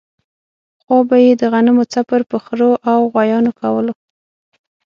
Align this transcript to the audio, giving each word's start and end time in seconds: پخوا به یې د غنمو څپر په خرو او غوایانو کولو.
پخوا 0.79 0.99
به 1.09 1.17
یې 1.25 1.31
د 1.41 1.43
غنمو 1.53 1.83
څپر 1.93 2.21
په 2.31 2.37
خرو 2.43 2.71
او 2.91 2.99
غوایانو 3.11 3.51
کولو. 3.59 3.93